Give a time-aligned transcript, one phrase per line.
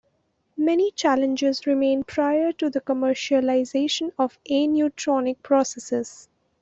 [0.57, 6.27] Many challenges remain prior to the commercialization of aneutronic processes.